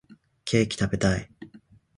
[0.45, 1.29] ケーキ食べたい